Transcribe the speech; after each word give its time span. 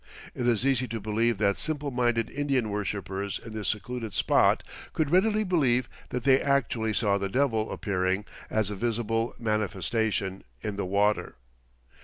It 0.33 0.47
is 0.47 0.65
easy 0.65 0.87
to 0.87 0.99
believe 0.99 1.37
that 1.37 1.57
simple 1.59 1.91
minded 1.91 2.31
Indian 2.31 2.71
worshipers 2.71 3.37
in 3.37 3.53
this 3.53 3.67
secluded 3.67 4.15
spot 4.15 4.63
could 4.93 5.11
readily 5.11 5.43
believe 5.43 5.87
that 6.09 6.23
they 6.23 6.41
actually 6.41 6.91
saw 6.93 7.19
the 7.19 7.29
Devil 7.29 7.71
appearing 7.71 8.25
"as 8.49 8.71
a 8.71 8.75
visible 8.75 9.35
manifestation" 9.37 10.43
in 10.63 10.75
the 10.75 10.85
water. 10.85 11.35